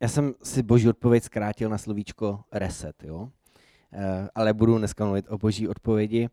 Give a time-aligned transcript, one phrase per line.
[0.00, 3.28] já jsem si boží odpověď zkrátil na slovíčko reset, jo?
[3.92, 6.28] E, ale budu dneska mluvit o boží odpovědi.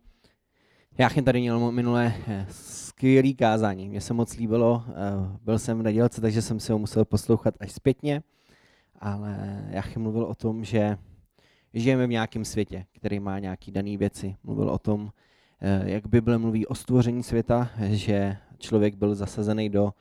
[0.98, 3.88] Jáchym tady měl minulé eh, skvělý kázání.
[3.88, 4.92] Mně se moc líbilo, e,
[5.44, 8.22] byl jsem v nedělce, takže jsem si ho musel poslouchat až zpětně,
[9.00, 10.98] ale Jáchym mluvil o tom, že
[11.74, 14.36] žijeme v nějakém světě, který má nějaké dané věci.
[14.44, 15.10] Mluvil o tom,
[15.84, 19.92] jak Bible mluví o stvoření světa, že člověk byl zasazený do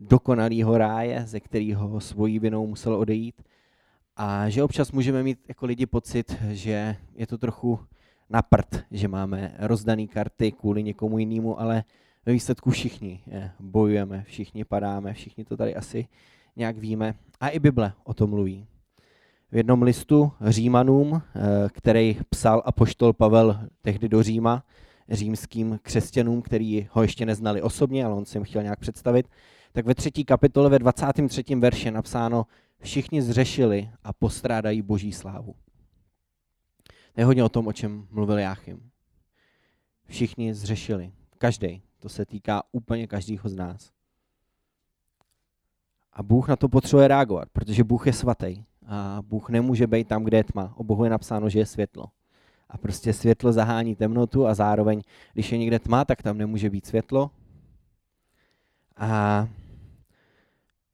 [0.00, 3.42] dokonalého ráje, ze kterého svojí vinou musel odejít.
[4.16, 7.80] A že občas můžeme mít jako lidi pocit, že je to trochu
[8.30, 11.84] na prd, že máme rozdané karty kvůli někomu jinému, ale
[12.26, 13.20] ve výsledku všichni
[13.60, 16.08] bojujeme, všichni padáme, všichni to tady asi
[16.56, 17.14] nějak víme.
[17.40, 18.66] A i Bible o tom mluví.
[19.52, 21.40] V jednom listu Římanům, eh,
[21.72, 24.64] který psal apoštol Pavel tehdy do Říma,
[25.10, 29.28] římským křesťanům, který ho ještě neznali osobně, ale on si jim chtěl nějak představit,
[29.72, 31.44] tak ve třetí kapitole ve 23.
[31.54, 32.46] verši je napsáno,
[32.78, 35.54] všichni zřešili a postrádají boží slávu.
[37.12, 38.90] To je hodně o tom, o čem mluvil Jáchym.
[40.06, 41.12] Všichni zřešili.
[41.38, 41.82] Každý.
[42.00, 43.90] To se týká úplně každého z nás.
[46.12, 48.64] A Bůh na to potřebuje reagovat, protože Bůh je svatý.
[48.86, 50.74] A Bůh nemůže být tam, kde je tma.
[50.76, 52.04] O Bohu je napsáno, že je světlo.
[52.70, 56.86] A prostě světlo zahání temnotu a zároveň, když je někde tma, tak tam nemůže být
[56.86, 57.30] světlo.
[58.96, 59.48] A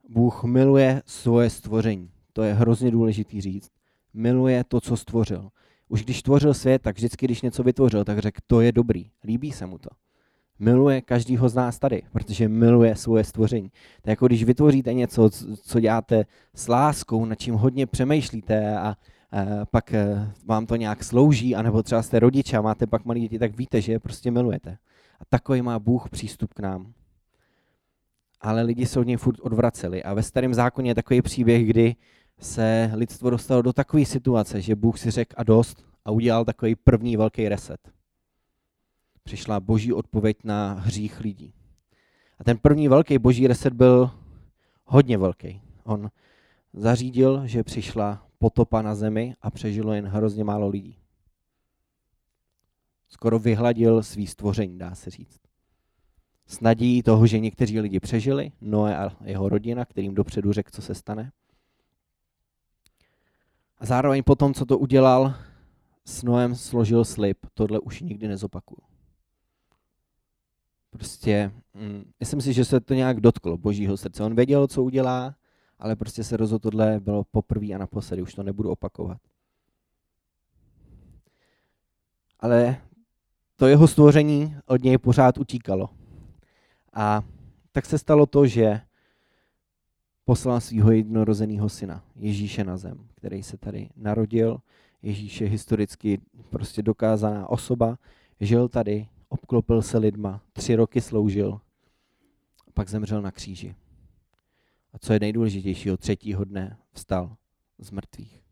[0.09, 2.11] Bůh miluje svoje stvoření.
[2.33, 3.71] To je hrozně důležitý říct.
[4.15, 5.49] Miluje to, co stvořil.
[5.89, 9.53] Už když tvořil svět, tak vždycky, když něco vytvořil, tak řekl, to je dobrý, líbí
[9.53, 9.89] se mu to.
[10.59, 13.71] Miluje každýho z nás tady, protože miluje svoje stvoření.
[14.07, 15.31] Je jako když vytvoříte něco,
[15.63, 18.97] co děláte s láskou, nad čím hodně přemýšlíte a
[19.71, 23.39] pak e, vám to nějak slouží, anebo třeba jste rodiče a máte pak malé děti,
[23.39, 24.79] tak víte, že je prostě milujete.
[25.21, 26.93] A takový má Bůh přístup k nám
[28.41, 30.03] ale lidi se od něj furt odvraceli.
[30.03, 31.97] A ve starém zákoně je takový příběh, kdy
[32.39, 36.75] se lidstvo dostalo do takové situace, že Bůh si řekl a dost a udělal takový
[36.75, 37.81] první velký reset.
[39.23, 41.53] Přišla boží odpověď na hřích lidí.
[42.39, 44.11] A ten první velký boží reset byl
[44.84, 45.62] hodně velký.
[45.84, 46.11] On
[46.76, 50.98] zařídil, že přišla potopa na zemi a přežilo jen hrozně málo lidí.
[53.09, 55.47] Skoro vyhladil svý stvoření, dá se říct
[56.47, 60.82] s nadějí toho, že někteří lidi přežili, Noé a jeho rodina, kterým dopředu řekl, co
[60.82, 61.32] se stane.
[63.78, 65.34] A zároveň potom, co to udělal,
[66.04, 68.81] s Noem složil slib, tohle už nikdy nezopakuju.
[70.91, 74.25] Prostě, mm, myslím si, že se to nějak dotklo božího srdce.
[74.25, 75.34] On věděl, co udělá,
[75.78, 79.19] ale prostě se rozhodl, tohle bylo poprvé a naposledy, už to nebudu opakovat.
[82.41, 82.76] Ale
[83.56, 85.91] to jeho stvoření od něj pořád utíkalo.
[86.92, 87.22] A
[87.72, 88.81] tak se stalo to, že
[90.25, 94.58] poslal svého jednorozeného syna, Ježíše na zem, který se tady narodil.
[95.03, 96.20] Ježíš je historicky
[96.50, 97.98] prostě dokázaná osoba,
[98.41, 101.60] žil tady, obklopil se lidma, tři roky sloužil,
[102.69, 103.75] a pak zemřel na kříži.
[104.97, 107.37] A co je nejdůležitějšího, třetího dne vstal
[107.79, 108.43] z mrtvých.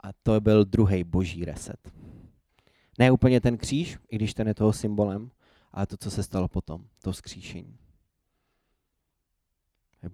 [0.00, 1.92] A to byl druhý boží reset.
[2.98, 5.30] Ne úplně ten kříž, i když ten je toho symbolem,
[5.72, 7.78] ale to, co se stalo potom, to vzkříšení.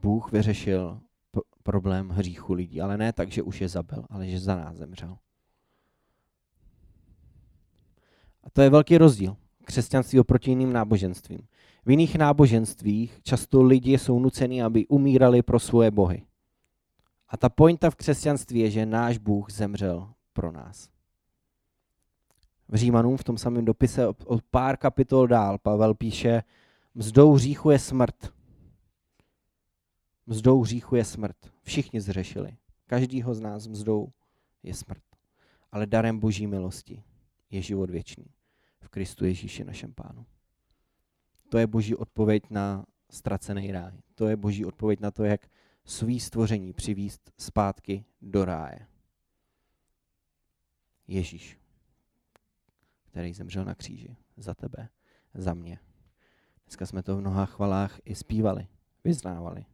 [0.02, 1.00] Bůh vyřešil
[1.62, 5.18] problém hříchu lidí, ale ne tak, že už je zabil, ale že za nás zemřel.
[8.42, 11.48] A to je velký rozdíl křesťanství oproti jiným náboženstvím.
[11.86, 16.22] V jiných náboženstvích často lidi jsou nuceni, aby umírali pro svoje bohy.
[17.28, 20.94] A ta pointa v křesťanství je, že náš Bůh zemřel pro nás
[22.68, 26.42] v Římanům v tom samém dopise o pár kapitol dál Pavel píše,
[26.94, 28.32] mzdou hříchu je smrt.
[30.26, 31.36] Mzdou hříchu je smrt.
[31.62, 32.56] Všichni zřešili.
[32.86, 34.08] Každýho z nás mzdou
[34.62, 35.02] je smrt.
[35.72, 37.02] Ale darem boží milosti
[37.50, 38.26] je život věčný
[38.80, 40.26] v Kristu Ježíši našem pánu.
[41.54, 43.92] To je boží odpověď na ztracený ráj.
[44.14, 45.46] To je boží odpověď na to, jak
[45.84, 48.86] svý stvoření přivíst zpátky do ráje.
[51.08, 51.58] Ježíš
[53.14, 54.88] který zemřel na kříži za tebe,
[55.34, 55.78] za mě.
[56.66, 58.66] Dneska jsme to v mnoha chvalách i zpívali,
[59.04, 59.64] vyznávali.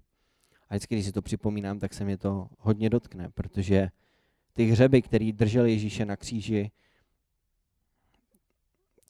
[0.69, 3.89] A vždycky, když si to připomínám, tak se mě to hodně dotkne, protože
[4.53, 6.71] ty hřeby, který držel Ježíše na kříži,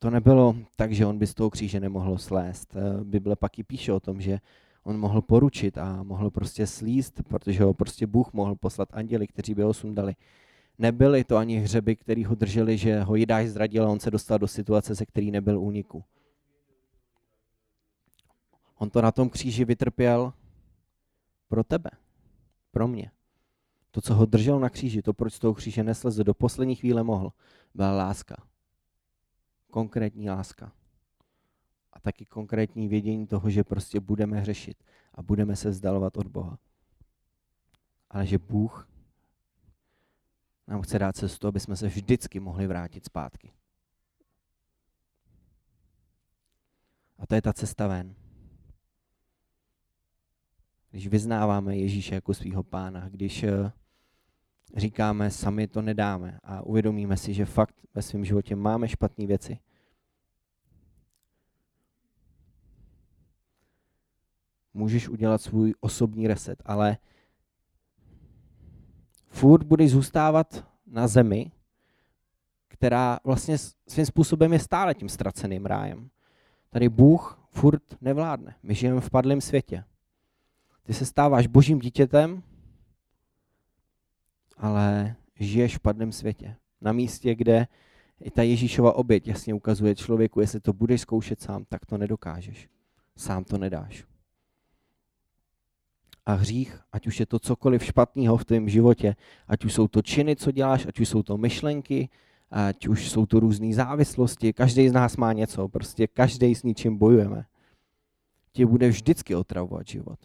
[0.00, 2.76] to nebylo tak, že on by z toho kříže nemohl slést.
[2.76, 4.38] Eh, Bible pak i píše o tom, že
[4.85, 9.55] on mohl poručit a mohl prostě slíst, protože ho prostě Bůh mohl poslat anděli, kteří
[9.55, 10.14] by ho sundali.
[10.79, 14.38] Nebyly to ani hřeby, který ho drželi, že ho Jidáš zradil a on se dostal
[14.38, 16.05] do situace, ze který nebyl úniku.
[18.79, 20.32] On to na tom kříži vytrpěl
[21.49, 21.91] pro tebe,
[22.70, 23.11] pro mě.
[23.91, 27.03] To, co ho drželo na kříži, to, proč z toho kříže neslezl, do poslední chvíle
[27.03, 27.32] mohl,
[27.75, 28.50] byla láska.
[29.70, 30.72] Konkrétní láska.
[31.93, 34.84] A taky konkrétní vědění toho, že prostě budeme hřešit
[35.14, 36.58] a budeme se vzdalovat od Boha.
[38.11, 38.88] Ale že Bůh
[40.67, 43.52] nám chce dát cestu, aby jsme se vždycky mohli vrátit zpátky.
[47.19, 48.14] A to je ta cesta ven.
[50.90, 53.72] Když vyznáváme Ježíše jako svého pána, když eh,
[54.76, 59.58] říkáme, sami to nedáme a uvědomíme si, že fakt ve svém životě máme špatné věci.
[64.75, 66.96] Můžeš udělat svůj osobní reset, ale
[69.28, 71.52] furt budeš zůstávat na zemi,
[72.69, 73.58] která vlastně
[73.88, 76.11] svým způsobem je stále tím ztraceným rájem.
[76.70, 78.55] Tady Bůh furt nevládne.
[78.62, 79.84] My žijeme v padlém světě.
[80.82, 82.43] Ty se stáváš božím dítětem,
[84.61, 86.57] ale žiješ v padlém světě.
[86.81, 87.67] Na místě, kde
[88.21, 92.69] i ta Ježíšova oběť jasně ukazuje člověku, jestli to budeš zkoušet sám, tak to nedokážeš.
[93.17, 94.05] Sám to nedáš.
[96.27, 99.17] A hřích, ať už je to cokoliv špatného v tvém životě,
[99.49, 102.09] ať už jsou to činy, co děláš, ať už jsou to myšlenky,
[102.51, 106.99] ať už jsou to různé závislosti, každý z nás má něco, prostě každý s ničím
[106.99, 107.47] bojujeme.
[108.53, 110.19] Tě bude vždycky otravovat život.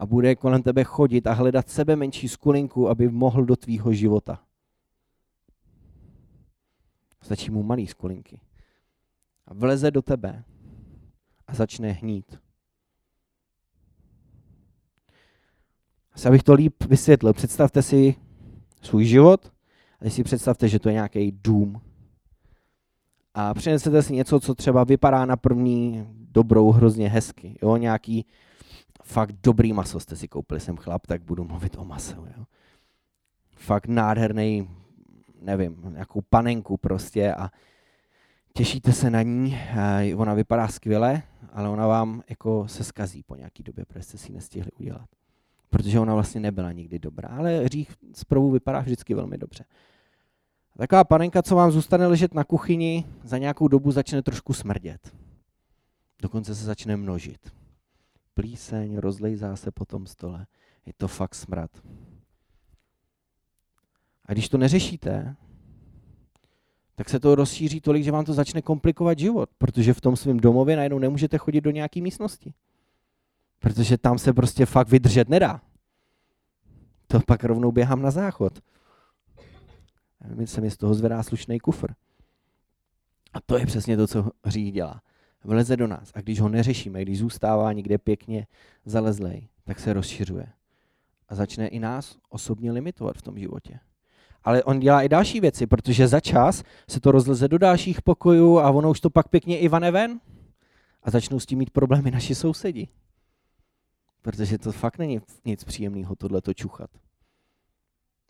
[0.00, 4.40] A bude kolem tebe chodit a hledat sebe menší skulinku, aby mohl do tvýho života.
[7.22, 8.40] Stačí mu malý skulinky.
[9.46, 10.44] A vleze do tebe
[11.46, 12.38] a začne hnít.
[16.12, 18.14] Asi abych to líp vysvětlil, představte si
[18.82, 19.52] svůj život
[20.00, 21.80] a si představte, že to je nějaký dům.
[23.34, 27.58] A přinesete si něco, co třeba vypadá na první dobrou hrozně hezky.
[27.62, 27.76] Jo?
[27.76, 28.26] Nějaký
[29.02, 32.26] fakt dobrý maso jste si koupili, jsem chlap, tak budu mluvit o masu.
[32.36, 32.44] Jo?
[33.56, 34.70] Fakt nádherný,
[35.40, 37.50] nevím, nějakou panenku prostě a
[38.52, 39.58] těšíte se na ní,
[40.16, 44.32] ona vypadá skvěle, ale ona vám jako se skazí po nějaký době, protože jste si
[44.32, 45.08] ji nestihli udělat.
[45.70, 49.64] Protože ona vlastně nebyla nikdy dobrá, ale hřích zprvu vypadá vždycky velmi dobře.
[50.78, 55.14] Taková panenka, co vám zůstane ležet na kuchyni, za nějakou dobu začne trošku smrdět.
[56.22, 57.52] Dokonce se začne množit.
[58.40, 60.46] Plíseň rozlejzá se po tom stole.
[60.86, 61.70] Je to fakt smrad.
[64.26, 65.36] A když to neřešíte,
[66.94, 70.40] tak se to rozšíří tolik, že vám to začne komplikovat život, protože v tom svém
[70.40, 72.54] domově najednou nemůžete chodit do nějaké místnosti.
[73.58, 75.60] Protože tam se prostě fakt vydržet nedá.
[77.06, 78.60] To pak rovnou běhám na záchod.
[80.44, 81.94] Se mi z toho zvedá slušný kufr.
[83.32, 85.02] A to je přesně to, co hřích dělá.
[85.44, 88.46] Vleze do nás a když ho neřešíme, když zůstává někde pěkně
[88.84, 90.46] zalezlej, tak se rozšiřuje.
[91.28, 93.80] A začne i nás osobně limitovat v tom životě.
[94.44, 98.58] Ale on dělá i další věci, protože za čas se to rozleze do dalších pokojů
[98.58, 100.20] a ono už to pak pěkně i vane ven
[101.02, 102.88] a začnou s tím mít problémy naši sousedi.
[104.22, 106.90] Protože to fakt není nic příjemného tohle to čuchat.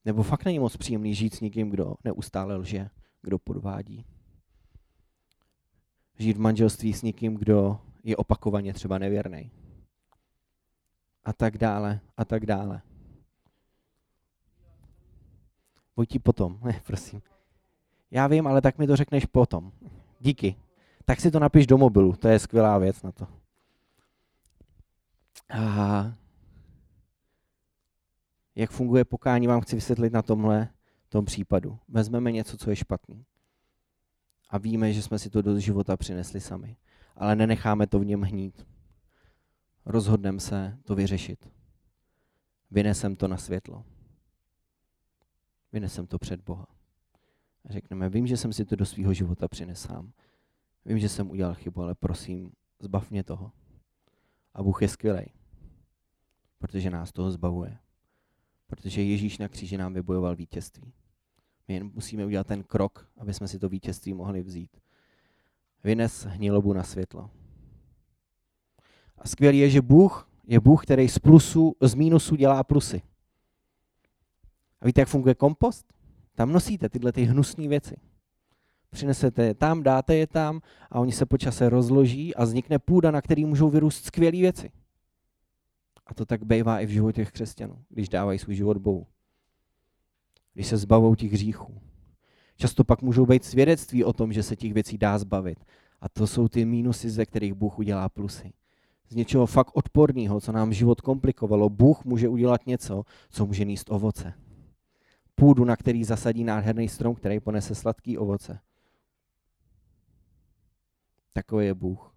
[0.05, 2.91] Nebo fakt není moc příjemný žít s někým, kdo neustále lže,
[3.23, 4.05] kdo podvádí.
[6.21, 9.51] Žít v manželství s někým, kdo je opakovaně třeba nevěrný.
[11.25, 12.83] A tak dále, a tak dále.
[15.97, 17.23] Vojti potom, ne, prosím.
[18.11, 19.73] Já vím, ale tak mi to řekneš potom.
[20.21, 20.57] Díky.
[21.05, 23.27] Tak si to napiš do mobilu, to je skvělá věc na to.
[25.51, 26.15] A
[28.55, 30.69] jak funguje pokání, vám chci vysvětlit na tomhle
[31.09, 31.79] tom případu.
[31.89, 33.25] Vezmeme něco, co je špatný.
[34.51, 36.77] A víme, že jsme si to do života přinesli sami.
[37.17, 38.67] Ale nenecháme to v něm hnít.
[39.85, 41.49] Rozhodneme se to vyřešit.
[42.71, 43.85] Vynesem to na světlo.
[45.73, 46.67] Vynesem to před Boha.
[47.65, 50.13] A řekneme, vím, že jsem si to do svého života přinesám.
[50.85, 53.53] Vím, že jsem udělal chybu, ale prosím, zbav mě toho.
[54.55, 55.27] A Bůh je skvělý,
[56.59, 57.79] protože nás toho zbavuje.
[58.67, 60.93] Protože Ježíš na kříži nám vybojoval vítězství.
[61.71, 64.77] My jen musíme udělat ten krok, aby jsme si to vítězství mohli vzít.
[65.85, 67.31] Vynes hnilobu na světlo.
[69.19, 73.03] A skvělý je, že Bůh je Bůh, který z, plusu, z mínusu dělá plusy.
[74.81, 75.95] A víte, jak funguje kompost?
[76.35, 77.97] Tam nosíte tyhle ty hnusné věci.
[78.91, 80.61] Přinesete je tam, dáte je tam
[80.91, 84.71] a oni se po čase rozloží a vznikne půda, na který můžou vyrůst skvělé věci.
[86.07, 89.07] A to tak bývá i v životě křesťanů, když dávají svůj život Bohu.
[90.55, 91.81] Když se zbavou těch hříchů.
[92.57, 95.59] Často pak můžou být svědectví o tom, že se těch věcí dá zbavit.
[96.01, 98.53] A to jsou ty mínusy, ze kterých Bůh udělá plusy.
[99.09, 103.91] z něčeho fakt odporného, co nám život komplikovalo, Bůh může udělat něco, co může níst
[103.91, 104.35] ovoce.
[105.35, 108.61] Půdu, na který zasadí nádherný strom, který ponese sladký ovoce.
[111.33, 112.15] Takový je Bůh.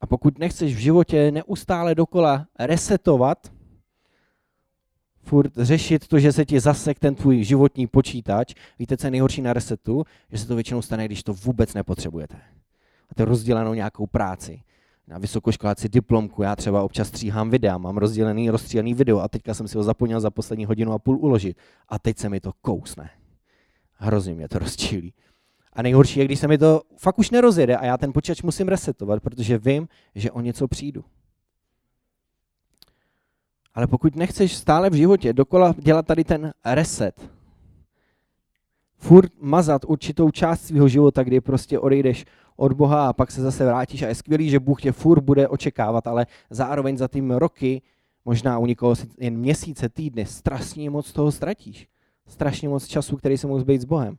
[0.00, 3.52] A pokud nechceš v životě neustále dokola resetovat,
[5.34, 9.42] furt řešit to, že se ti zasek ten tvůj životní počítač, víte, co je nejhorší
[9.42, 10.04] na resetu?
[10.32, 12.36] Že se to většinou stane, když to vůbec nepotřebujete.
[13.10, 14.62] Máte rozdělenou nějakou práci.
[15.08, 19.68] Na vysokoškoláci diplomku, já třeba občas stříhám videa, mám rozdělený, rozstřílený video a teďka jsem
[19.68, 21.56] si ho zapomněl za poslední hodinu a půl uložit.
[21.88, 23.10] A teď se mi to kousne.
[23.94, 25.14] Hrozně mě to rozčílí.
[25.72, 28.68] A nejhorší je, když se mi to fakt už nerozjede a já ten počítač musím
[28.68, 31.04] resetovat, protože vím, že o něco přijdu.
[33.74, 37.30] Ale pokud nechceš stále v životě dokola dělat tady ten reset,
[38.96, 42.24] furt mazat určitou část svého života, kdy prostě odejdeš
[42.56, 45.48] od Boha a pak se zase vrátíš a je skvělý, že Bůh tě furt bude
[45.48, 47.82] očekávat, ale zároveň za tím roky,
[48.24, 51.88] možná u někoho jen měsíce, týdny, strašně moc toho ztratíš.
[52.26, 54.18] Strašně moc času, který se mohl být s Bohem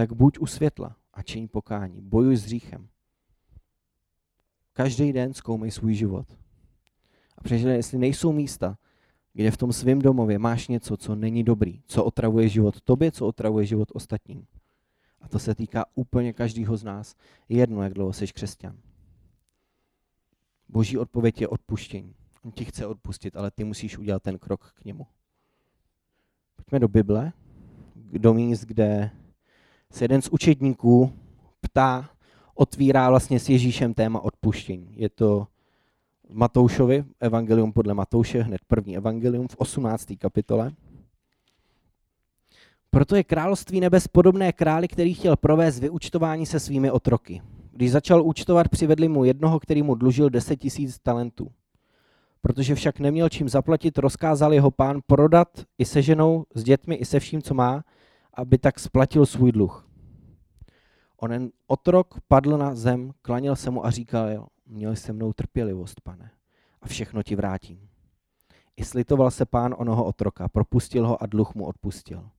[0.00, 2.00] tak buď u světla a čiň pokání.
[2.00, 2.88] Bojuj s hříchem.
[4.72, 6.26] Každý den zkoumej svůj život.
[7.40, 8.78] A přežili, jestli nejsou místa,
[9.32, 13.26] kde v tom svém domově máš něco, co není dobrý, co otravuje život tobě, co
[13.26, 14.46] otravuje život ostatním.
[15.20, 17.14] A to se týká úplně každého z nás.
[17.48, 18.76] Jedno, jak dlouho jsi křesťan.
[20.68, 22.14] Boží odpověď je odpuštění.
[22.44, 25.06] On ti chce odpustit, ale ty musíš udělat ten krok k němu.
[26.56, 27.32] Pojďme do Bible,
[27.96, 29.10] do míst, kde
[29.90, 31.12] se jeden z učedníků
[31.60, 32.10] ptá,
[32.54, 34.94] otvírá vlastně s Ježíšem téma odpuštění.
[34.96, 35.46] Je to
[36.32, 40.12] Matoušovi, evangelium podle Matouše, hned první evangelium v 18.
[40.18, 40.72] kapitole.
[42.90, 47.42] Proto je království nebes podobné králi, který chtěl provést vyučtování se svými otroky.
[47.72, 51.50] Když začal účtovat, přivedli mu jednoho, který mu dlužil 10 tisíc talentů.
[52.42, 57.04] Protože však neměl čím zaplatit, rozkázal jeho pán prodat i se ženou, s dětmi, i
[57.04, 57.84] se vším, co má,
[58.34, 59.88] aby tak splatil svůj dluh.
[61.16, 66.30] Onen otrok padl na zem, klanil se mu a říkal, měl se mnou trpělivost, pane,
[66.82, 67.88] a všechno ti vrátím.
[68.76, 72.30] I slitoval se pán onoho otroka, propustil ho a dluh mu odpustil.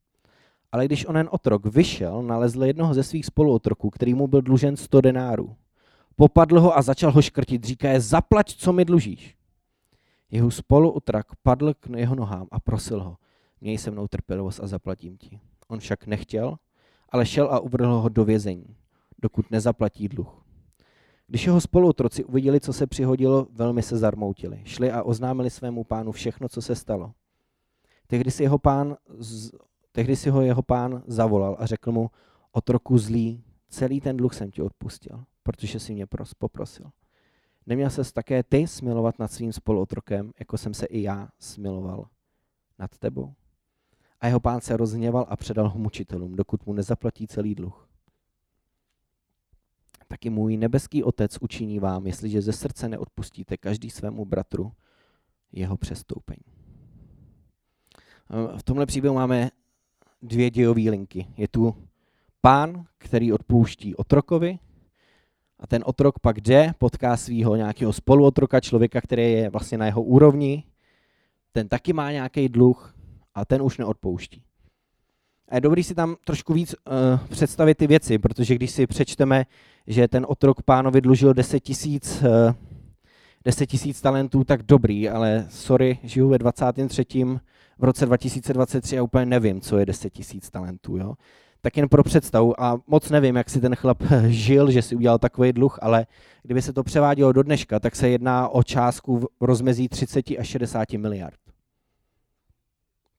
[0.71, 5.01] Ale když onen otrok vyšel, nalezl jednoho ze svých spoluotroků, který mu byl dlužen sto
[5.01, 5.55] denárů.
[6.15, 9.35] Popadl ho a začal ho škrtit, říká je, zaplať, co mi dlužíš.
[10.31, 13.17] Jeho spoluotrak padl k jeho nohám a prosil ho,
[13.61, 15.39] měj se mnou trpělivost a zaplatím ti.
[15.67, 16.57] On však nechtěl,
[17.09, 18.75] ale šel a uvrhl ho do vězení,
[19.21, 20.40] dokud nezaplatí dluh.
[21.31, 24.61] Když jeho spoluotroci uviděli, co se přihodilo, velmi se zarmoutili.
[24.63, 27.13] Šli a oznámili svému pánu všechno, co se stalo.
[28.07, 28.97] Tehdy si, jeho pán,
[29.91, 32.09] tehdy si ho jeho pán zavolal a řekl mu,
[32.51, 36.85] otroku zlý, celý ten dluh jsem ti odpustil, protože si mě pros, poprosil.
[37.65, 42.05] Neměl ses také ty smilovat nad svým spoluotrokem, jako jsem se i já smiloval
[42.79, 43.33] nad tebou?
[44.19, 47.90] A jeho pán se rozhněval a předal ho mučitelům, dokud mu nezaplatí celý dluh.
[50.11, 54.71] Taky můj nebeský otec učiní vám, jestliže ze srdce neodpustíte každý svému bratru
[55.51, 56.43] jeho přestoupení.
[58.57, 59.49] V tomhle příběhu máme
[60.21, 61.27] dvě dějové linky.
[61.37, 61.75] Je tu
[62.41, 64.59] pán, který odpouští otrokovi,
[65.59, 70.03] a ten otrok pak jde, potká svého nějakého spoluotroka, člověka, který je vlastně na jeho
[70.03, 70.63] úrovni,
[71.51, 72.95] ten taky má nějaký dluh
[73.35, 74.43] a ten už neodpouští.
[75.49, 79.45] A je dobrý si tam trošku víc uh, představit ty věci, protože když si přečteme,
[79.87, 82.53] že ten otrok pánovi dlužil 10 tisíc uh,
[83.45, 87.05] 10 tisíc talentů, tak dobrý, ale sorry, žiju ve 23.
[87.79, 90.97] v roce 2023 a úplně nevím, co je 10 tisíc talentů.
[90.97, 91.13] Jo?
[91.61, 95.19] Tak jen pro představu, a moc nevím, jak si ten chlap žil, že si udělal
[95.19, 96.05] takový dluh, ale
[96.43, 100.47] kdyby se to převádělo do dneška, tak se jedná o částku v rozmezí 30 až
[100.47, 101.41] 60 miliard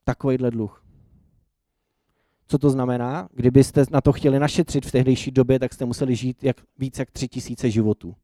[0.04, 0.81] takovýhle dluh.
[2.52, 3.28] Co to znamená?
[3.34, 7.10] Kdybyste na to chtěli našetřit v tehdejší době, tak jste museli žít jak, víc jak
[7.10, 8.14] tři tisíce životů.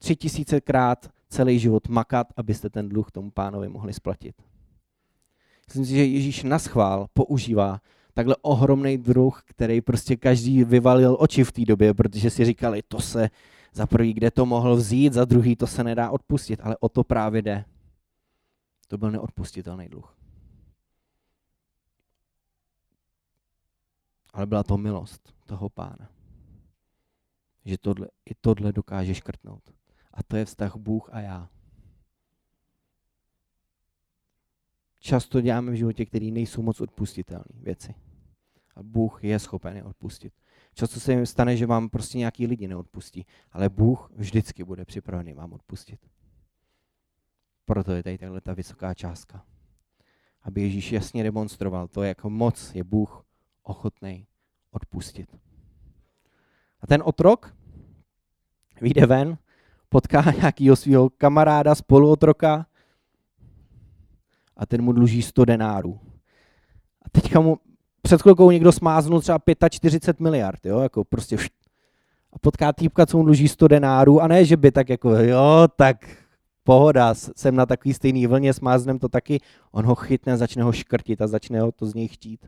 [0.00, 4.34] Tři tisícekrát celý život makat, abyste ten dluh tomu pánovi mohli splatit.
[5.68, 7.80] Myslím si, že Ježíš naschvál používá
[8.14, 13.00] takhle ohromný druh, který prostě každý vyvalil oči v té době, protože si říkali, to
[13.00, 13.30] se
[13.72, 17.04] za prvý, kde to mohl vzít, za druhý to se nedá odpustit, ale o to
[17.04, 17.64] právě jde.
[18.88, 20.16] To byl neodpustitelný dluh.
[24.32, 26.10] Ale byla to milost toho pána.
[27.64, 29.74] Že tohle, i tohle dokáže škrtnout.
[30.14, 31.48] A to je vztah Bůh a já.
[34.98, 37.94] Často děláme v životě, které nejsou moc odpustitelné věci.
[38.76, 40.32] A Bůh je schopen je odpustit.
[40.74, 45.32] Často se jim stane, že vám prostě nějaký lidi neodpustí, ale Bůh vždycky bude připravený
[45.32, 46.00] vám odpustit.
[47.64, 49.44] Proto je tady tahle ta vysoká částka.
[50.42, 53.24] Aby Ježíš jasně demonstroval to, jak moc je Bůh
[53.62, 54.26] ochotný
[54.70, 55.36] odpustit.
[56.80, 57.54] A ten otrok
[58.80, 59.38] vyjde ven,
[59.88, 62.66] potká nějakého svého kamaráda, spoluotroka
[64.56, 66.00] a ten mu dluží 100 denárů.
[67.02, 67.58] A teďka mu
[68.02, 69.38] před chvilkou někdo smáznul třeba
[69.70, 71.52] 45 miliard, jo, jako prostě št.
[72.32, 75.68] A potká týpka, co mu dluží 100 denárů a ne, že by tak jako, jo,
[75.76, 76.16] tak
[76.64, 79.40] pohoda, jsem na takový stejný vlně, smáznem to taky,
[79.72, 82.46] on ho chytne, začne ho škrtit a začne ho to z něj chtít.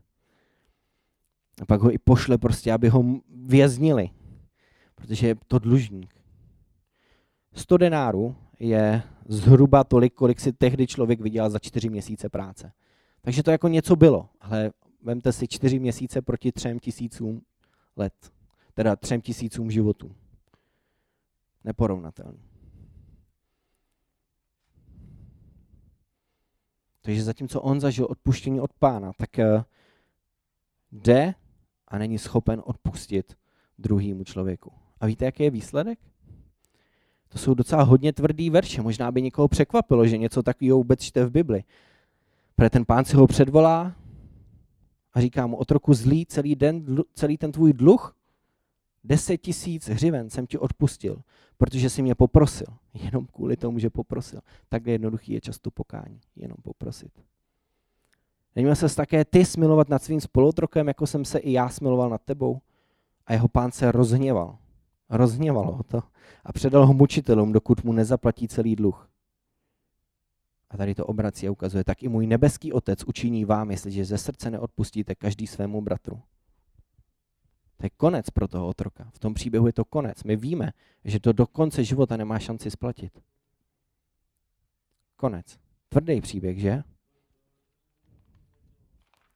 [1.63, 3.05] A pak ho i pošle prostě, aby ho
[3.47, 4.11] věznili,
[4.95, 6.15] protože je to dlužník.
[7.53, 12.73] 100 denárů je zhruba tolik, kolik si tehdy člověk vydělal za čtyři měsíce práce.
[13.21, 14.71] Takže to jako něco bylo, ale
[15.03, 17.41] vemte si čtyři měsíce proti třem tisícům
[17.97, 18.33] let,
[18.75, 20.17] teda třem tisícům životů.
[21.65, 22.43] Neporovnatelný.
[27.03, 29.65] Takže zatímco on zažil odpuštění od pána, tak eh,
[30.93, 31.35] jde
[31.95, 33.37] a není schopen odpustit
[33.79, 34.73] druhému člověku.
[35.01, 35.99] A víte, jaký je výsledek?
[37.29, 38.83] To jsou docela hodně tvrdý verše.
[38.83, 41.65] Možná by někoho překvapilo, že něco takového vůbec čte v Bibli.
[42.57, 43.97] Protože ten pán si ho předvolá
[45.13, 48.17] a říká mu, otroku zlý, celý, den, celý ten tvůj dluh,
[49.05, 51.23] deset tisíc hřiven jsem ti odpustil,
[51.57, 52.67] protože jsi mě poprosil.
[52.95, 54.41] Jenom kvůli tomu, že poprosil.
[54.69, 56.21] Takhle jednoduchý je často pokání.
[56.37, 57.13] Jenom poprosit.
[58.57, 62.23] Neměl ses také ty smilovat nad svým spolutrokem, jako jsem se i já smiloval nad
[62.23, 62.61] tebou?
[63.27, 64.59] A jeho pán se rozhněval.
[65.11, 66.03] Rozhněvalo ho to.
[66.45, 69.11] A předal ho mučitelům, dokud mu nezaplatí celý dluh.
[70.71, 74.19] A tady to obrací a ukazuje, tak i můj nebeský otec učiní vám, jestliže ze
[74.19, 76.23] srdce neodpustíte každý svému bratru.
[77.77, 79.11] To je konec pro toho otroka.
[79.15, 80.25] V tom příběhu je to konec.
[80.25, 80.73] My víme,
[81.05, 83.23] že to do konce života nemá šanci splatit.
[85.17, 85.59] Konec.
[85.89, 86.83] Tvrdý příběh, že?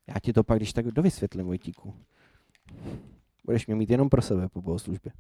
[0.09, 1.95] Já ti to pak, když tak dovysvětlím, Vojtíku.
[3.45, 5.13] Budeš mě mít jenom pro sebe po bohoslužbě.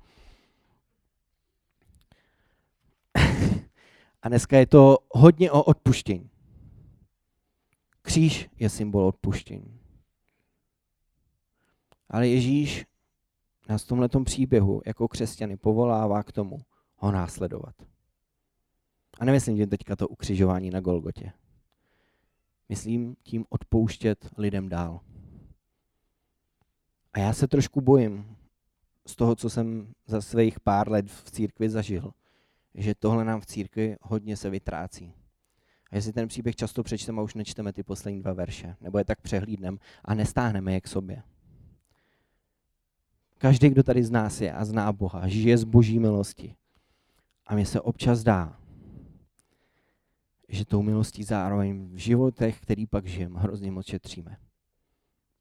[4.23, 6.31] A dneska je to hodně o odpuštění.
[8.03, 9.81] Kříž je symbol odpuštění.
[12.11, 12.87] Ale Ježíš
[13.69, 16.61] nás v tomhle příběhu jako křesťany povolává k tomu
[16.97, 17.75] ho následovat.
[19.21, 21.33] A nemyslím tím teďka to ukřižování na Golgotě.
[22.69, 25.01] Myslím tím odpouštět lidem dál.
[27.13, 28.37] A já se trošku bojím
[29.07, 32.13] z toho, co jsem za svých pár let v církvi zažil,
[32.75, 35.15] že tohle nám v církvi hodně se vytrácí.
[35.91, 39.05] A jestli ten příběh často přečteme a už nečteme ty poslední dva verše, nebo je
[39.05, 41.23] tak přehlídneme a nestáhneme je k sobě.
[43.39, 46.55] Každý, kdo tady z nás je a zná Boha, žije z boží milosti.
[47.47, 48.61] A mně se občas dá,
[50.49, 54.37] že tou milostí zároveň v životech, který pak žijeme, hrozně moc šetříme.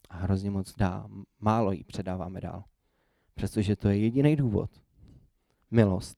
[0.09, 1.07] A hrozně moc dá,
[1.39, 2.63] málo jí předáváme dál.
[3.33, 4.71] Přestože to je jediný důvod.
[5.71, 6.17] Milost,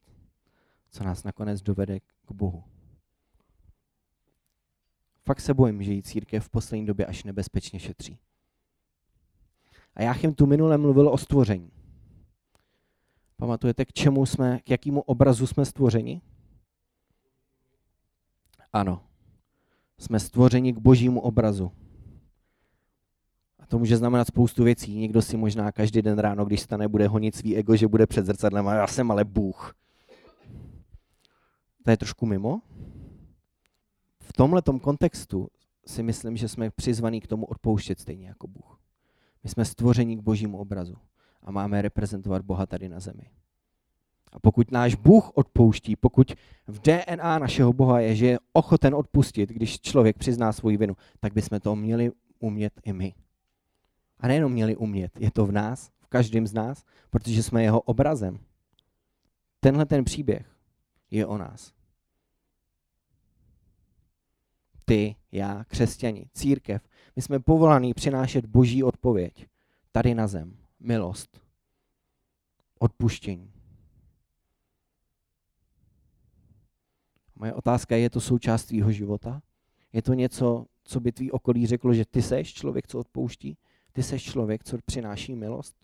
[0.89, 2.63] co nás nakonec dovede k Bohu.
[5.25, 8.19] Fakt se bojím, že jí církev v poslední době až nebezpečně šetří.
[9.93, 11.71] A Jáchym tu minule mluvil o stvoření.
[13.37, 16.21] Pamatujete, k čemu jsme, k jakému obrazu jsme stvořeni?
[18.73, 19.03] Ano,
[19.97, 21.71] jsme stvořeni k božímu obrazu.
[23.59, 24.97] A to může znamenat spoustu věcí.
[24.97, 28.25] Někdo si možná každý den ráno, když stane, bude honit svý ego, že bude před
[28.25, 29.75] zrcadlem a já jsem ale Bůh.
[31.83, 32.61] To je trošku mimo.
[34.21, 35.47] V tomhle kontextu
[35.85, 38.79] si myslím, že jsme přizvaní k tomu odpouštět stejně jako Bůh.
[39.43, 40.95] My jsme stvoření k božímu obrazu
[41.43, 43.29] a máme reprezentovat Boha tady na zemi.
[44.31, 46.33] A pokud náš Bůh odpouští, pokud
[46.67, 51.33] v DNA našeho Boha je, že je ochoten odpustit, když člověk přizná svoji vinu, tak
[51.33, 53.13] bychom to měli umět i my.
[54.19, 57.81] A nejenom měli umět, je to v nás, v každém z nás, protože jsme jeho
[57.81, 58.39] obrazem.
[59.59, 60.55] Tenhle ten příběh
[61.11, 61.73] je o nás.
[64.85, 69.47] Ty, já, křesťani, církev, my jsme povolaní přinášet boží odpověď
[69.91, 70.57] tady na zem.
[70.79, 71.41] Milost.
[72.79, 73.58] Odpuštění.
[77.39, 79.41] Moje otázka je, je to součást tvýho života?
[79.93, 83.57] Je to něco, co by tvý okolí řeklo, že ty seš člověk, co odpouští?
[83.93, 85.75] Ty seš člověk, co přináší milost?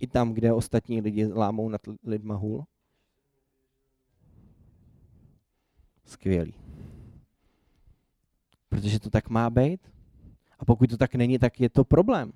[0.00, 2.64] I tam, kde ostatní lidi lámou nad lidma hůl?
[6.04, 6.54] Skvělý.
[8.68, 9.80] Protože to tak má být.
[10.58, 12.32] A pokud to tak není, tak je to problém.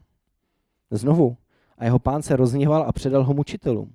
[0.91, 1.37] Znovu,
[1.79, 3.95] a jeho pán se rozněval a předal ho mučitelům.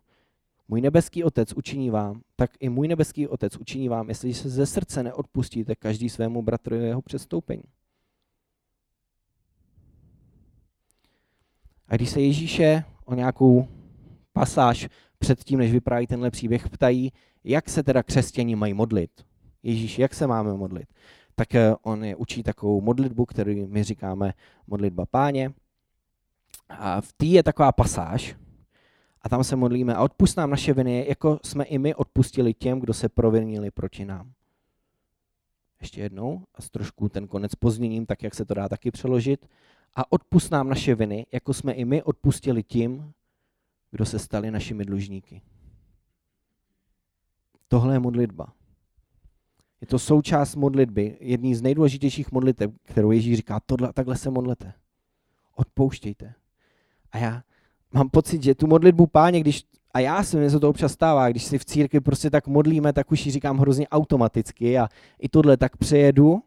[0.72, 4.66] Můj nebeský otec učiní vám, tak i můj nebeský otec učiní vám, jestliže se ze
[4.66, 7.64] srdce neodpustíte každý svému bratrovi jeho přestoupení.
[11.88, 13.68] A když se Ježíše o nějakou
[14.34, 17.12] pasáž předtím, než vypráví tenhle příběh, ptají,
[17.44, 19.12] jak se teda křesťani mají modlit.
[19.64, 20.94] Ježíš, jak se máme modlit?
[21.36, 24.34] Tak eh, on je učí takovou modlitbu, kterou my říkáme
[24.68, 25.52] modlitba páně.
[26.70, 28.36] A v té je taková pasáž,
[29.22, 32.80] a tam se modlíme a odpust nám naše viny, jako jsme i my odpustili těm,
[32.80, 34.32] kdo se provinili proti nám.
[35.82, 39.48] Ještě jednou a s trošku ten konec pozměním, tak jak se to dá taky přeložit.
[39.96, 43.14] A odpust nám naše viny, jako jsme i my odpustili tím,
[43.92, 45.42] kdo se stali našimi dlužníky.
[47.68, 48.54] Tohle je modlitba.
[49.82, 54.74] Je to součást modlitby, jedný z nejdůležitějších modlitev, kterou Ježíš říká, tohle, takhle se modlete.
[55.56, 56.34] Odpouštějte.
[57.12, 57.44] A já
[57.92, 61.58] mám pocit, že tu modlitbu páně, když, a já se to občas stává, když si
[61.58, 65.78] v církvi prostě tak modlíme, tak už ji říkám hrozně automaticky a i tohle tak
[65.78, 66.44] přejedu.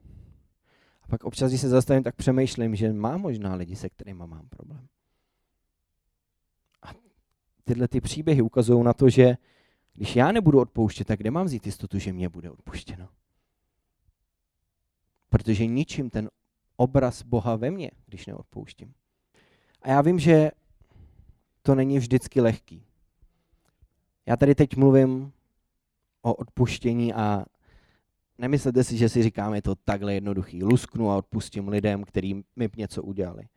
[1.03, 4.49] A pak občas, když se zastavím, tak přemýšlím, že mám možná lidi, se kterými mám
[4.49, 4.87] problém.
[6.83, 6.91] A
[7.65, 9.37] tyhle ty příběhy ukazují na to, že
[9.95, 13.09] když já nebudu odpouštět, tak kde mám vzít jistotu, že mě bude odpuštěno?
[15.29, 16.31] Protože ničím ten
[16.77, 18.95] obraz Boha ve mně, když neodpouštím.
[19.83, 20.51] A já vím, že
[21.63, 22.87] to není vždycky lehký.
[24.27, 25.33] Já tady teď mluvím
[26.23, 27.45] o odpuštění a
[28.39, 30.65] nemyslete si, že si říkáme je to takhle jednoduchý.
[30.65, 33.49] Lusknu a odpustím lidem, kterým mi něco udělali.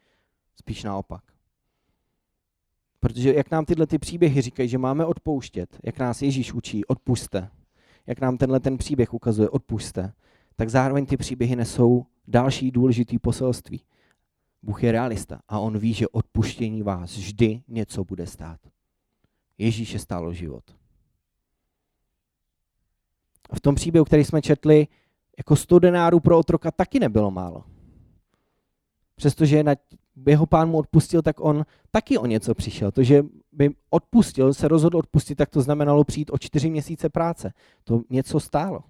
[0.56, 1.24] Spíš naopak.
[3.00, 7.50] Protože jak nám tyhle ty příběhy říkají, že máme odpouštět, jak nás Ježíš učí, odpuste,
[8.08, 10.14] jak nám tenhle ten příběh ukazuje, odpuste,
[10.56, 13.82] tak zároveň ty příběhy nesou další důležitý poselství.
[14.64, 18.60] Bůh je realista a on ví, že odpuštění vás vždy něco bude stát.
[19.58, 20.64] Ježíše stálo život.
[23.50, 24.88] A v tom příběhu, který jsme četli,
[25.38, 27.64] jako 100 denárů pro otroka taky nebylo málo.
[29.16, 29.76] Přestože na
[30.28, 32.92] jeho pán mu odpustil, tak on taky o něco přišel.
[32.92, 37.54] To, že by odpustil, se rozhodl odpustit, tak to znamenalo přijít o čtyři měsíce práce.
[37.84, 38.84] To něco stálo.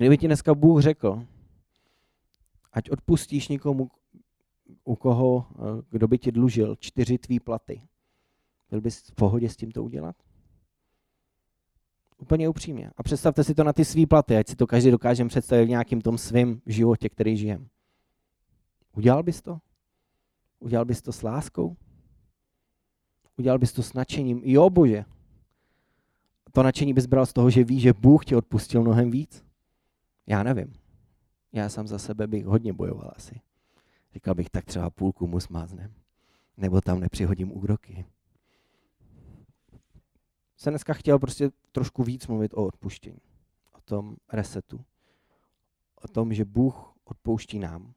[0.00, 1.26] Kdyby ti dneska Bůh řekl,
[2.72, 3.90] ať odpustíš někomu,
[4.84, 7.82] u koho, eh, kdo by ti dlužil čtyři tvý platy,
[8.70, 10.16] byl bys v pohodě s tím to udělat?
[12.18, 12.90] Úplně upřímně.
[12.96, 15.68] A představte si to na ty svý platy, ať si to každý dokážeme představit v
[15.68, 17.68] nějakým tom svém životě, který žijem.
[18.96, 19.58] Udělal bys to?
[20.60, 21.76] Udělal bys to s láskou?
[23.36, 24.40] Udělal bys to s nadšením?
[24.44, 25.04] Jo, Bože.
[26.52, 29.49] To nadšení bys bral z toho, že víš, že Bůh ti odpustil mnohem víc?
[30.26, 30.72] Já nevím.
[31.52, 33.40] Já sám za sebe bych hodně bojoval asi.
[34.14, 35.94] Říkal bych, tak třeba půlku mu smáznem.
[36.56, 38.06] Nebo tam nepřihodím úroky.
[40.56, 43.20] Jsem dneska chtěl prostě trošku víc mluvit o odpuštění.
[43.72, 44.84] O tom resetu.
[45.94, 47.94] O tom, že Bůh odpouští nám.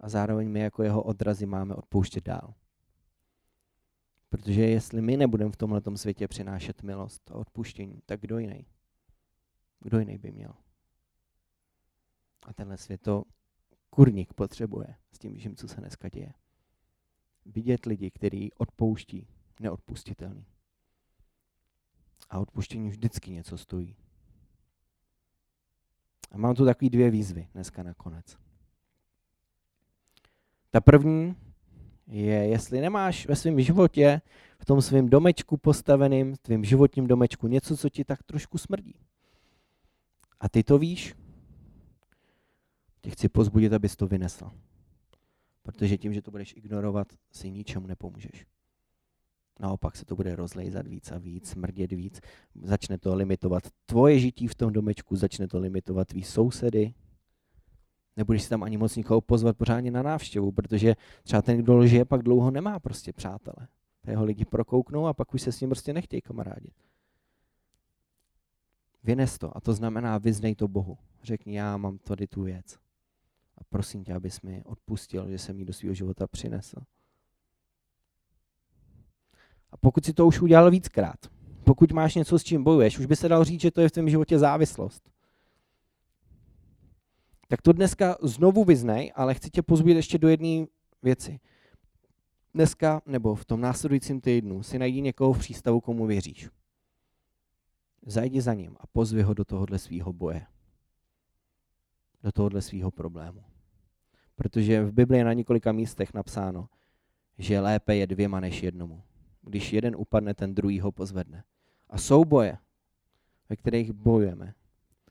[0.00, 2.54] A zároveň my jako jeho odrazy máme odpouštět dál.
[4.28, 8.66] Protože jestli my nebudeme v tomhle světě přinášet milost a odpuštění, tak kdo jiný?
[9.80, 10.54] Kdo jiný by měl?
[12.44, 13.24] A tenhle svět to
[13.90, 16.32] kurník potřebuje s tím vším, co se dneska děje.
[17.46, 19.28] Vidět lidi, kteří odpouští
[19.60, 20.46] neodpustitelný.
[22.30, 23.96] A odpuštění vždycky něco stojí.
[26.30, 28.36] A mám tu takový dvě výzvy dneska nakonec.
[30.70, 31.36] Ta první
[32.06, 34.20] je, jestli nemáš ve svém životě,
[34.58, 38.94] v tom svém domečku postaveným, v tvém životním domečku něco, co ti tak trošku smrdí.
[40.40, 41.14] A ty to víš,
[43.04, 44.50] tě chci pozbudit, abys to vynesl.
[45.62, 48.46] Protože tím, že to budeš ignorovat, si ničemu nepomůžeš.
[49.60, 52.20] Naopak se to bude rozlejzat víc a víc, smrdět víc,
[52.62, 56.94] začne to limitovat tvoje žití v tom domečku, začne to limitovat tvý sousedy,
[58.16, 62.04] nebudeš si tam ani moc nikoho pozvat pořádně na návštěvu, protože třeba ten, kdo žije,
[62.04, 63.68] pak dlouho nemá prostě přátele.
[64.06, 66.74] Jeho lidi prokouknou a pak už se s ním prostě nechtějí kamarádit.
[69.02, 70.98] Vynes to a to znamená vyznej to Bohu.
[71.22, 72.83] Řekni, já mám tady tu věc.
[73.58, 76.76] A prosím tě, abys mi odpustil, že jsem ji do svého života přinesl.
[79.70, 81.16] A pokud si to už udělal víckrát,
[81.64, 83.92] pokud máš něco, s čím bojuješ, už by se dal říct, že to je v
[83.92, 85.10] tvém životě závislost.
[87.48, 90.66] Tak to dneska znovu vyznej, ale chci tě pozbudit ještě do jedné
[91.02, 91.40] věci.
[92.54, 96.48] Dneska nebo v tom následujícím týdnu si najdi někoho v přístavu, komu věříš.
[98.06, 100.46] Zajdi za ním a pozvi ho do tohohle svého boje.
[102.24, 103.44] Do tohohle svého problému.
[104.36, 106.68] Protože v Biblii je na několika místech napsáno,
[107.38, 109.02] že lépe je dvěma než jednomu.
[109.42, 111.44] Když jeden upadne, ten druhý ho pozvedne.
[111.90, 112.58] A jsou boje,
[113.48, 114.54] ve kterých bojujeme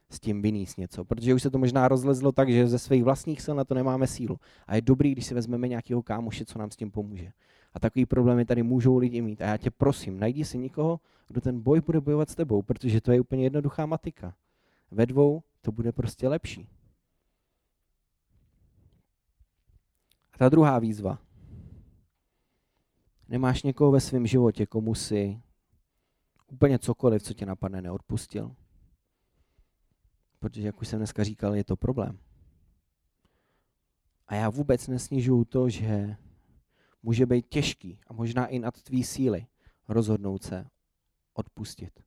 [0.10, 1.06] s tím vyníst něco.
[1.06, 4.08] Protože už se to možná rozlezlo tak, že ze svých vlastních sil na to nemáme
[4.08, 4.40] sílu.
[4.68, 7.32] A je dobrý, když si vezmeme nějakého kámoše, co nám s tím pomůže.
[7.74, 9.42] A takový problémy tady můžou lidi mít.
[9.42, 13.02] A já tě prosím, najdi si někoho, kdo ten boj bude bojovat s tebou, protože
[13.02, 14.36] to je úplně jednoduchá matika.
[14.92, 16.68] Ve dvou to bude prostě lepší.
[20.34, 21.20] A ta druhá výzva.
[23.28, 25.42] Nemáš někoho ve svém životě, komu si
[26.48, 28.56] úplně cokoliv, co tě napadne, neodpustil?
[30.40, 32.20] Protože, jak už jsem dneska říkal, je to problém.
[34.28, 36.16] A já vůbec nesnižuju to, že
[37.04, 39.48] může být těžký a možná i nad tvý síly
[39.88, 40.68] rozhodnout se
[41.34, 42.00] odpustit.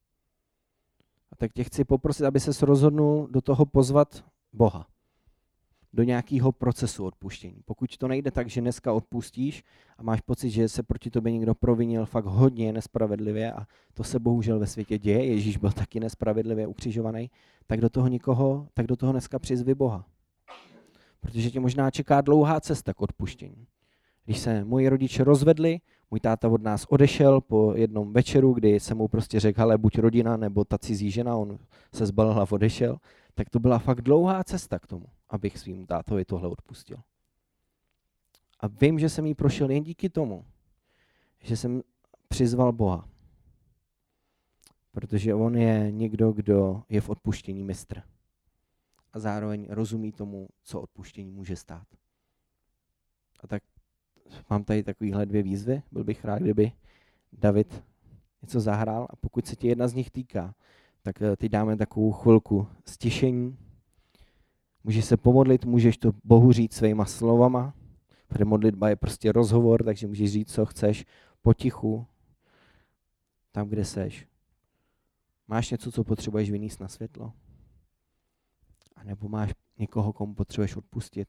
[1.30, 4.95] A tak tě chci poprosit, aby ses rozhodnul do toho pozvat Boha
[5.96, 7.62] do nějakého procesu odpuštění.
[7.64, 9.64] Pokud to nejde tak, že dneska odpustíš
[9.98, 14.18] a máš pocit, že se proti tobě někdo provinil fakt hodně nespravedlivě a to se
[14.18, 17.30] bohužel ve světě děje, Ježíš byl taky nespravedlivě ukřižovaný,
[17.66, 20.04] tak do toho nikoho, tak do toho dneska přizvi Boha.
[21.20, 23.66] Protože tě možná čeká dlouhá cesta k odpuštění.
[24.24, 25.80] Když se moji rodiče rozvedli,
[26.10, 29.98] můj táta od nás odešel po jednom večeru, kdy jsem mu prostě řekl, hele, buď
[29.98, 31.58] rodina nebo ta cizí žena, on
[31.94, 32.96] se zbalil a odešel,
[33.34, 36.98] tak to byla fakt dlouhá cesta k tomu, abych svým tátovi tohle odpustil.
[38.60, 40.44] A vím, že jsem jí prošel jen díky tomu,
[41.40, 41.82] že jsem
[42.28, 43.08] přizval Boha.
[44.92, 48.02] Protože on je někdo, kdo je v odpuštění mistr.
[49.12, 51.86] A zároveň rozumí tomu, co odpuštění může stát.
[53.40, 53.62] A tak
[54.50, 55.82] mám tady takovýhle dvě výzvy.
[55.92, 56.72] Byl bych rád, kdyby
[57.32, 57.84] David
[58.42, 60.54] něco zahrál a pokud se ti jedna z nich týká,
[61.02, 63.58] tak eh, teď dáme takovou chvilku stišení.
[64.86, 67.74] Můžeš se pomodlit, můžeš to Bohu říct svýma slovama,
[68.28, 71.04] protože modlitba je prostě rozhovor, takže můžeš říct, co chceš,
[71.42, 72.06] potichu,
[73.52, 74.28] tam, kde seš.
[75.48, 77.32] Máš něco, co potřebuješ vyníst na světlo?
[78.96, 81.28] A nebo máš někoho, komu potřebuješ odpustit?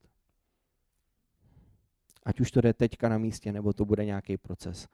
[2.23, 4.87] Ať už to jde teďka na místě, nebo to bude nějaký proces.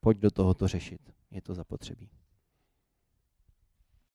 [0.00, 1.00] Pojď do toho to řešit.
[1.30, 2.10] Je to zapotřebí.